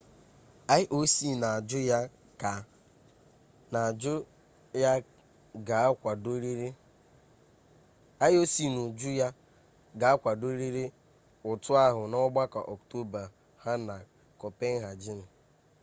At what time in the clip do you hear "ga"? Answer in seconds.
9.99-10.07